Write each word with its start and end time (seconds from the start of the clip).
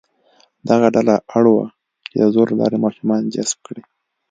دغه 0.69 0.87
ډله 0.95 1.15
اړ 1.37 1.45
وه 1.55 1.67
چې 2.07 2.15
د 2.21 2.23
زور 2.33 2.47
له 2.51 2.57
لارې 2.61 2.77
ماشومان 2.85 3.21
جذب 3.33 3.59
کړي. 3.67 3.83